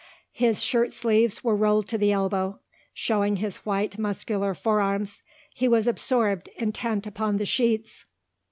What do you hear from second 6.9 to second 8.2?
upon the sheets.